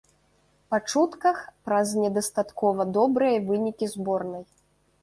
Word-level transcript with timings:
Па 0.69 0.79
чутках, 0.91 1.37
праз 1.69 1.93
недастаткова 2.01 2.81
добрыя 2.99 3.37
вынікі 3.53 3.85
зборнай. 3.95 4.43